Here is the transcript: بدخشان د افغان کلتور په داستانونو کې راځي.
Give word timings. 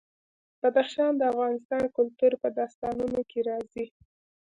بدخشان 0.61 1.11
د 1.17 1.21
افغان 1.31 1.55
کلتور 1.97 2.31
په 2.41 2.47
داستانونو 2.59 3.19
کې 3.29 3.39
راځي. 3.49 3.85